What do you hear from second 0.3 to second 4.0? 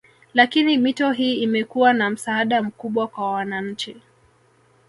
Lakini mito hii imekuwa na msaada mkubwa kwa wananchi